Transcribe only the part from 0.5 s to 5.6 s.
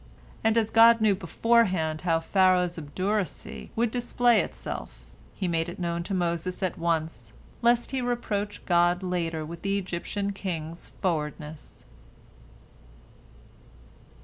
as God knew beforehand how Pharaoh's obduracy would display itself, He